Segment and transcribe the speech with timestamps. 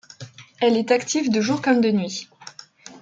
[0.61, 2.27] Elle est active de jour comme de nuit.